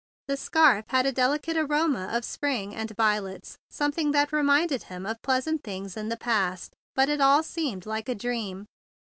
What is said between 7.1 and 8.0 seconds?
all seemed